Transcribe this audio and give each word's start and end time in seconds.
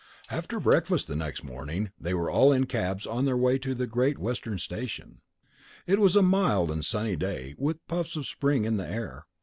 After 0.31 0.59
breakfast 0.59 1.05
the 1.05 1.15
next 1.15 1.43
morning 1.43 1.91
they 1.99 2.15
were 2.15 2.27
all 2.31 2.51
in 2.51 2.65
cabs 2.65 3.05
on 3.05 3.25
their 3.25 3.37
way 3.37 3.59
to 3.59 3.75
the 3.75 3.85
Great 3.85 4.17
Western 4.17 4.57
Station. 4.57 5.21
It 5.85 5.99
was 5.99 6.15
a 6.15 6.23
mild 6.23 6.71
and 6.71 6.83
sunny 6.83 7.15
day, 7.15 7.53
with 7.59 7.85
puffs 7.85 8.15
of 8.15 8.25
spring 8.25 8.65
in 8.65 8.77
the 8.77 8.89
air. 8.89 9.27